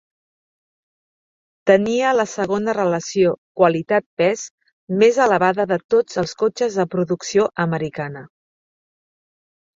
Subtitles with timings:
[1.71, 4.47] Tenia la segona relació qualitat-pes
[5.05, 8.27] més elevada de tots els cotxes de producció americana.